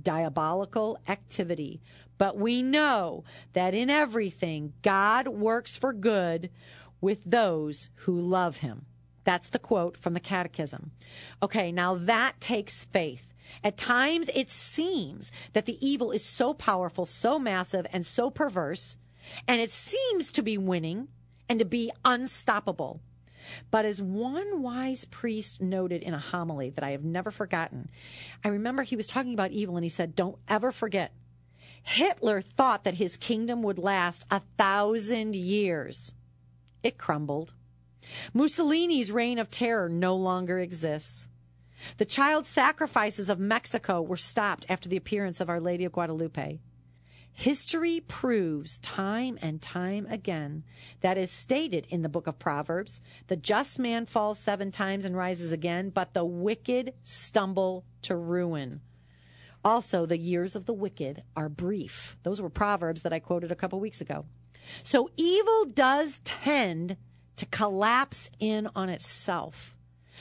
diabolical 0.00 0.98
activity. 1.08 1.80
But 2.18 2.36
we 2.36 2.62
know 2.62 3.24
that 3.52 3.74
in 3.74 3.90
everything, 3.90 4.74
God 4.82 5.28
works 5.28 5.76
for 5.76 5.92
good 5.92 6.50
with 7.00 7.18
those 7.24 7.88
who 7.96 8.18
love 8.18 8.58
him. 8.58 8.86
That's 9.24 9.48
the 9.48 9.58
quote 9.58 9.96
from 9.96 10.14
the 10.14 10.20
Catechism. 10.20 10.92
Okay, 11.42 11.70
now 11.70 11.94
that 11.94 12.40
takes 12.40 12.84
faith. 12.86 13.28
At 13.62 13.76
times, 13.76 14.30
it 14.34 14.50
seems 14.50 15.30
that 15.52 15.66
the 15.66 15.84
evil 15.86 16.10
is 16.10 16.24
so 16.24 16.54
powerful, 16.54 17.06
so 17.06 17.38
massive, 17.38 17.86
and 17.92 18.06
so 18.06 18.30
perverse, 18.30 18.96
and 19.46 19.60
it 19.60 19.70
seems 19.70 20.32
to 20.32 20.42
be 20.42 20.58
winning 20.58 21.08
and 21.48 21.58
to 21.58 21.64
be 21.64 21.90
unstoppable. 22.04 23.00
But 23.70 23.84
as 23.84 24.00
one 24.00 24.62
wise 24.62 25.04
priest 25.04 25.60
noted 25.60 26.02
in 26.02 26.14
a 26.14 26.18
homily 26.18 26.70
that 26.70 26.84
I 26.84 26.90
have 26.90 27.04
never 27.04 27.30
forgotten, 27.30 27.90
I 28.44 28.48
remember 28.48 28.82
he 28.82 28.96
was 28.96 29.06
talking 29.06 29.34
about 29.34 29.50
evil 29.50 29.76
and 29.76 29.84
he 29.84 29.88
said, 29.88 30.14
Don't 30.14 30.38
ever 30.48 30.72
forget. 30.72 31.12
Hitler 31.82 32.40
thought 32.40 32.84
that 32.84 32.94
his 32.94 33.16
kingdom 33.16 33.62
would 33.62 33.78
last 33.78 34.24
a 34.30 34.40
thousand 34.56 35.34
years. 35.34 36.14
It 36.82 36.98
crumbled. 36.98 37.54
Mussolini's 38.32 39.12
reign 39.12 39.38
of 39.38 39.50
terror 39.50 39.88
no 39.88 40.14
longer 40.14 40.58
exists. 40.58 41.28
The 41.96 42.04
child 42.04 42.46
sacrifices 42.46 43.28
of 43.28 43.38
Mexico 43.38 44.00
were 44.00 44.16
stopped 44.16 44.66
after 44.68 44.88
the 44.88 44.96
appearance 44.96 45.40
of 45.40 45.48
Our 45.48 45.60
Lady 45.60 45.84
of 45.84 45.92
Guadalupe. 45.92 46.60
History 47.34 48.00
proves 48.00 48.78
time 48.78 49.38
and 49.40 49.60
time 49.62 50.06
again 50.10 50.64
that 51.00 51.16
is 51.16 51.30
stated 51.30 51.86
in 51.88 52.02
the 52.02 52.08
book 52.08 52.26
of 52.26 52.38
Proverbs 52.38 53.00
the 53.28 53.36
just 53.36 53.78
man 53.78 54.04
falls 54.04 54.38
seven 54.38 54.70
times 54.70 55.04
and 55.04 55.16
rises 55.16 55.50
again, 55.50 55.88
but 55.88 56.12
the 56.12 56.24
wicked 56.24 56.92
stumble 57.02 57.84
to 58.02 58.16
ruin. 58.16 58.82
Also, 59.64 60.04
the 60.04 60.18
years 60.18 60.54
of 60.54 60.66
the 60.66 60.74
wicked 60.74 61.22
are 61.34 61.48
brief. 61.48 62.16
Those 62.22 62.42
were 62.42 62.50
Proverbs 62.50 63.02
that 63.02 63.12
I 63.12 63.18
quoted 63.18 63.50
a 63.50 63.56
couple 63.56 63.80
weeks 63.80 64.00
ago. 64.00 64.26
So 64.82 65.08
evil 65.16 65.64
does 65.64 66.20
tend 66.24 66.96
to 67.36 67.46
collapse 67.46 68.30
in 68.38 68.68
on 68.74 68.88
itself. 68.88 69.74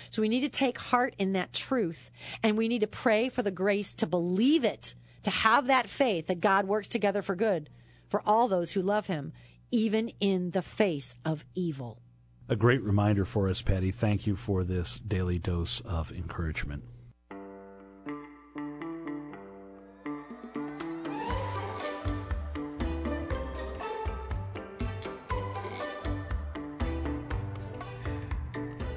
So 0.10 0.22
we 0.22 0.30
need 0.30 0.42
to 0.42 0.50
take 0.50 0.78
heart 0.78 1.16
in 1.18 1.34
that 1.34 1.54
truth 1.54 2.10
and 2.42 2.58
we 2.58 2.68
need 2.68 2.82
to 2.82 2.88
pray 2.88 3.30
for 3.30 3.44
the 3.44 3.52
grace 3.52 3.94
to 3.96 4.08
believe 4.08 4.64
it, 4.64 4.96
to 5.24 5.30
have 5.30 5.68
that 5.68 5.90
faith 5.90 6.28
that 6.28 6.42
God 6.42 6.66
works 6.66 6.88
together 6.88 7.22
for 7.22 7.36
good 7.36 7.70
for 8.10 8.22
all 8.26 8.48
those 8.48 8.74
who 8.74 8.82
love 8.82 9.08
him, 9.08 9.32
even 9.72 10.12
in 10.20 10.52
the 10.52 10.62
face 10.62 11.16
of 11.24 11.46
evil. 11.56 12.02
A 12.50 12.56
great 12.58 12.84
reminder 12.84 13.24
for 13.24 13.48
us, 13.48 13.62
Patty. 13.62 13.92
Thank 13.92 14.28
you 14.28 14.36
for 14.36 14.66
this 14.66 15.00
daily 15.00 15.40
dose 15.40 15.80
of 15.82 16.12
encouragement. 16.12 16.84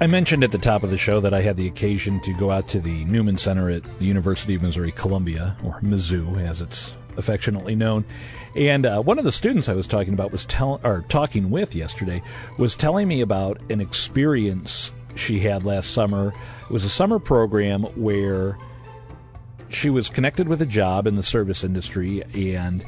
I 0.01 0.07
mentioned 0.07 0.43
at 0.43 0.51
the 0.51 0.57
top 0.57 0.83
of 0.83 0.89
the 0.89 0.97
show 0.97 1.21
that 1.21 1.33
I 1.33 1.41
had 1.41 1.55
the 1.55 1.67
occasion 1.67 2.19
to 2.21 2.33
go 2.33 2.51
out 2.51 2.67
to 2.69 2.81
the 2.81 3.05
Newman 3.05 3.37
Center 3.37 3.69
at 3.69 3.83
the 3.97 4.05
University 4.05 4.53
of 4.53 4.61
Missouri 4.61 4.91
Columbia, 4.91 5.55
or 5.63 5.79
Mizzou 5.79 6.37
as 6.45 6.59
it's 6.59 6.93
affectionately 7.15 7.75
known. 7.75 8.03
And 8.57 8.85
uh, 8.85 9.01
one 9.01 9.19
of 9.19 9.23
the 9.23 9.31
students 9.31 9.69
I 9.69 9.73
was 9.73 9.87
talking 9.87 10.13
about 10.13 10.33
was 10.33 10.43
tell, 10.43 10.81
or 10.83 11.05
talking 11.07 11.49
with 11.49 11.73
yesterday 11.73 12.21
was 12.57 12.75
telling 12.75 13.07
me 13.07 13.21
about 13.21 13.61
an 13.71 13.79
experience 13.79 14.91
she 15.15 15.39
had 15.39 15.63
last 15.63 15.91
summer. 15.91 16.33
It 16.63 16.73
was 16.73 16.83
a 16.83 16.89
summer 16.89 17.17
program 17.17 17.83
where 17.95 18.57
she 19.69 19.89
was 19.89 20.09
connected 20.09 20.49
with 20.49 20.61
a 20.61 20.65
job 20.65 21.07
in 21.07 21.15
the 21.15 21.23
service 21.23 21.63
industry 21.63 22.21
and 22.33 22.85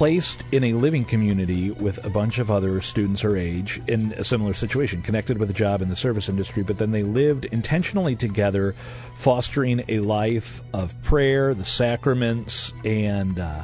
placed 0.00 0.44
in 0.50 0.64
a 0.64 0.72
living 0.72 1.04
community 1.04 1.72
with 1.72 2.02
a 2.06 2.08
bunch 2.08 2.38
of 2.38 2.50
other 2.50 2.80
students 2.80 3.20
her 3.20 3.36
age 3.36 3.82
in 3.86 4.14
a 4.14 4.24
similar 4.24 4.54
situation, 4.54 5.02
connected 5.02 5.36
with 5.36 5.50
a 5.50 5.52
job 5.52 5.82
in 5.82 5.90
the 5.90 5.94
service 5.94 6.26
industry, 6.26 6.62
but 6.62 6.78
then 6.78 6.90
they 6.90 7.02
lived 7.02 7.44
intentionally 7.44 8.16
together, 8.16 8.74
fostering 9.16 9.84
a 9.88 9.98
life 9.98 10.62
of 10.72 10.94
prayer, 11.02 11.52
the 11.52 11.66
sacraments, 11.66 12.72
and 12.82 13.38
uh, 13.38 13.60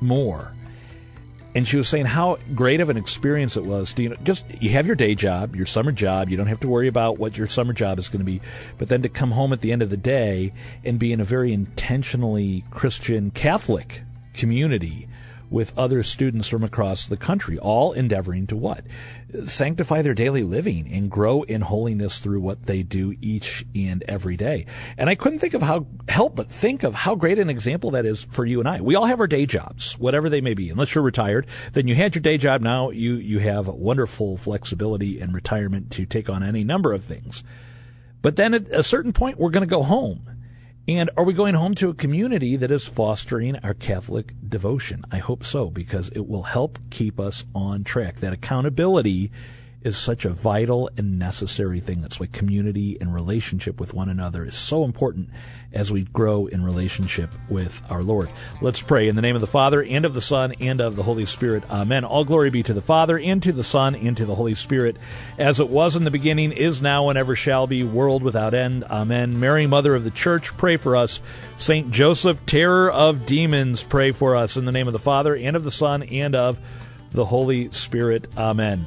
more. 0.00 0.52
And 1.54 1.68
she 1.68 1.76
was 1.76 1.88
saying 1.88 2.06
how 2.06 2.38
great 2.52 2.80
of 2.80 2.90
an 2.90 2.96
experience 2.96 3.56
it 3.56 3.64
was 3.64 3.92
to 3.92 4.02
you 4.02 4.08
know 4.08 4.16
just 4.24 4.44
you 4.60 4.70
have 4.70 4.88
your 4.88 4.96
day 4.96 5.14
job, 5.14 5.54
your 5.54 5.66
summer 5.66 5.92
job, 5.92 6.30
you 6.30 6.36
don't 6.36 6.48
have 6.48 6.58
to 6.60 6.68
worry 6.68 6.88
about 6.88 7.18
what 7.18 7.38
your 7.38 7.46
summer 7.46 7.72
job 7.72 8.00
is 8.00 8.08
going 8.08 8.18
to 8.18 8.24
be, 8.26 8.40
but 8.76 8.88
then 8.88 9.02
to 9.02 9.08
come 9.08 9.30
home 9.30 9.52
at 9.52 9.60
the 9.60 9.70
end 9.70 9.82
of 9.82 9.90
the 9.90 9.96
day 9.96 10.52
and 10.82 10.98
be 10.98 11.12
in 11.12 11.20
a 11.20 11.24
very 11.24 11.52
intentionally 11.52 12.64
Christian 12.72 13.30
Catholic 13.30 14.02
community 14.34 15.06
with 15.50 15.76
other 15.78 16.02
students 16.02 16.48
from 16.48 16.64
across 16.64 17.06
the 17.06 17.16
country, 17.16 17.58
all 17.58 17.92
endeavoring 17.92 18.46
to 18.48 18.56
what? 18.56 18.84
Sanctify 19.46 20.02
their 20.02 20.14
daily 20.14 20.42
living 20.42 20.90
and 20.92 21.10
grow 21.10 21.42
in 21.42 21.62
holiness 21.62 22.18
through 22.18 22.40
what 22.40 22.64
they 22.64 22.82
do 22.82 23.14
each 23.20 23.64
and 23.74 24.02
every 24.08 24.36
day. 24.36 24.66
And 24.96 25.08
I 25.08 25.14
couldn't 25.14 25.38
think 25.38 25.54
of 25.54 25.62
how, 25.62 25.86
help 26.08 26.36
but 26.36 26.50
think 26.50 26.82
of 26.82 26.94
how 26.94 27.14
great 27.14 27.38
an 27.38 27.50
example 27.50 27.90
that 27.92 28.06
is 28.06 28.24
for 28.24 28.44
you 28.44 28.60
and 28.60 28.68
I. 28.68 28.80
We 28.80 28.94
all 28.94 29.06
have 29.06 29.20
our 29.20 29.26
day 29.26 29.46
jobs, 29.46 29.98
whatever 29.98 30.28
they 30.28 30.40
may 30.40 30.54
be. 30.54 30.70
Unless 30.70 30.94
you're 30.94 31.04
retired, 31.04 31.46
then 31.72 31.88
you 31.88 31.94
had 31.94 32.14
your 32.14 32.22
day 32.22 32.38
job. 32.38 32.60
Now 32.60 32.90
you, 32.90 33.14
you 33.14 33.38
have 33.40 33.68
wonderful 33.68 34.36
flexibility 34.36 35.20
and 35.20 35.34
retirement 35.34 35.90
to 35.92 36.06
take 36.06 36.28
on 36.28 36.42
any 36.42 36.64
number 36.64 36.92
of 36.92 37.04
things. 37.04 37.42
But 38.22 38.36
then 38.36 38.54
at 38.54 38.68
a 38.70 38.82
certain 38.82 39.12
point, 39.12 39.38
we're 39.38 39.50
going 39.50 39.62
to 39.62 39.66
go 39.66 39.82
home 39.82 40.35
and 40.88 41.10
are 41.16 41.24
we 41.24 41.32
going 41.32 41.54
home 41.54 41.74
to 41.76 41.90
a 41.90 41.94
community 41.94 42.54
that 42.56 42.70
is 42.70 42.86
fostering 42.86 43.56
our 43.56 43.74
Catholic 43.74 44.34
devotion? 44.48 45.04
I 45.10 45.18
hope 45.18 45.44
so, 45.44 45.68
because 45.68 46.10
it 46.10 46.28
will 46.28 46.44
help 46.44 46.78
keep 46.90 47.18
us 47.18 47.44
on 47.54 47.82
track. 47.82 48.20
That 48.20 48.32
accountability 48.32 49.32
is 49.86 49.96
such 49.96 50.24
a 50.24 50.30
vital 50.30 50.90
and 50.96 51.16
necessary 51.16 51.78
thing. 51.78 52.02
That's 52.02 52.18
why 52.18 52.26
community 52.26 52.98
and 53.00 53.14
relationship 53.14 53.78
with 53.78 53.94
one 53.94 54.08
another 54.08 54.44
is 54.44 54.56
so 54.56 54.82
important 54.82 55.30
as 55.72 55.92
we 55.92 56.02
grow 56.02 56.46
in 56.46 56.64
relationship 56.64 57.30
with 57.48 57.80
our 57.88 58.02
Lord. 58.02 58.28
Let's 58.60 58.82
pray 58.82 59.06
in 59.06 59.14
the 59.14 59.22
name 59.22 59.36
of 59.36 59.40
the 59.40 59.46
Father 59.46 59.80
and 59.84 60.04
of 60.04 60.12
the 60.12 60.20
Son 60.20 60.54
and 60.58 60.80
of 60.80 60.96
the 60.96 61.04
Holy 61.04 61.24
Spirit. 61.24 61.62
Amen. 61.70 62.04
All 62.04 62.24
glory 62.24 62.50
be 62.50 62.64
to 62.64 62.74
the 62.74 62.80
Father 62.80 63.16
and 63.16 63.40
to 63.44 63.52
the 63.52 63.62
Son 63.62 63.94
and 63.94 64.16
to 64.16 64.24
the 64.24 64.34
Holy 64.34 64.56
Spirit, 64.56 64.96
as 65.38 65.60
it 65.60 65.68
was 65.68 65.94
in 65.94 66.02
the 66.02 66.10
beginning, 66.10 66.50
is 66.50 66.82
now, 66.82 67.08
and 67.08 67.16
ever 67.16 67.36
shall 67.36 67.68
be, 67.68 67.84
world 67.84 68.24
without 68.24 68.54
end. 68.54 68.82
Amen. 68.84 69.38
Mary, 69.38 69.68
Mother 69.68 69.94
of 69.94 70.02
the 70.02 70.10
Church, 70.10 70.56
pray 70.56 70.76
for 70.76 70.96
us. 70.96 71.20
Saint 71.58 71.92
Joseph, 71.92 72.44
terror 72.44 72.90
of 72.90 73.24
demons, 73.24 73.84
pray 73.84 74.10
for 74.10 74.34
us 74.34 74.56
in 74.56 74.64
the 74.64 74.72
name 74.72 74.88
of 74.88 74.92
the 74.92 74.98
Father 74.98 75.36
and 75.36 75.54
of 75.54 75.62
the 75.62 75.70
Son 75.70 76.02
and 76.02 76.34
of 76.34 76.58
the 77.12 77.26
Holy 77.26 77.70
Spirit. 77.70 78.26
Amen. 78.36 78.86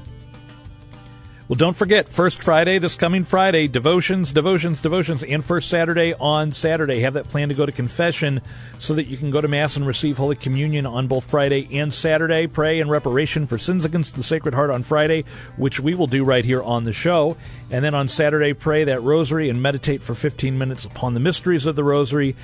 Well, 1.49 1.57
don't 1.57 1.75
forget, 1.75 2.09
First 2.09 2.43
Friday, 2.43 2.77
this 2.77 2.95
coming 2.95 3.23
Friday, 3.23 3.67
devotions, 3.67 4.31
devotions, 4.31 4.83
devotions, 4.83 5.23
and 5.23 5.43
First 5.43 5.67
Saturday 5.67 6.13
on 6.13 6.51
Saturday. 6.51 6.99
Have 6.99 7.15
that 7.15 7.27
plan 7.27 7.49
to 7.49 7.55
go 7.55 7.65
to 7.65 7.71
confession 7.71 8.41
so 8.77 8.93
that 8.93 9.07
you 9.07 9.17
can 9.17 9.31
go 9.31 9.41
to 9.41 9.47
Mass 9.47 9.75
and 9.75 9.87
receive 9.87 10.17
Holy 10.17 10.35
Communion 10.35 10.85
on 10.85 11.07
both 11.07 11.25
Friday 11.25 11.67
and 11.75 11.91
Saturday. 11.91 12.45
Pray 12.45 12.79
in 12.79 12.87
reparation 12.87 13.47
for 13.47 13.57
sins 13.57 13.83
against 13.83 14.13
the 14.13 14.21
Sacred 14.21 14.53
Heart 14.53 14.69
on 14.69 14.83
Friday, 14.83 15.25
which 15.57 15.79
we 15.79 15.95
will 15.95 16.05
do 16.05 16.23
right 16.23 16.45
here 16.45 16.61
on 16.61 16.83
the 16.83 16.93
show. 16.93 17.35
And 17.71 17.83
then 17.83 17.95
on 17.95 18.09
Saturday, 18.09 18.53
pray 18.53 18.83
that 18.83 19.01
rosary 19.01 19.49
and 19.49 19.59
meditate 19.59 20.03
for 20.03 20.13
15 20.13 20.55
minutes 20.55 20.85
upon 20.85 21.15
the 21.15 21.19
mysteries 21.19 21.65
of 21.65 21.75
the 21.75 21.83
rosary. 21.83 22.35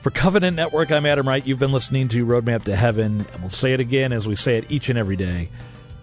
For 0.00 0.12
Covenant 0.12 0.54
Network, 0.54 0.92
I'm 0.92 1.06
Adam 1.06 1.26
Wright. 1.26 1.44
You've 1.44 1.58
been 1.58 1.72
listening 1.72 2.06
to 2.10 2.24
Roadmap 2.24 2.62
to 2.66 2.76
Heaven. 2.76 3.26
And 3.32 3.40
we'll 3.40 3.50
say 3.50 3.72
it 3.72 3.80
again 3.80 4.12
as 4.12 4.28
we 4.28 4.36
say 4.36 4.58
it 4.58 4.70
each 4.70 4.88
and 4.90 4.96
every 4.96 5.16
day. 5.16 5.48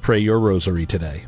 Pray 0.01 0.19
your 0.19 0.37
rosary 0.37 0.85
today. 0.85 1.23